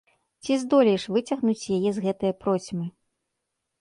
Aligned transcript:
Ці 0.45 0.55
здолееш 0.61 1.03
выцягнуць 1.17 1.69
яе 1.77 1.91
з 1.99 2.07
гэтае 2.09 2.33
процьмы? 2.47 2.85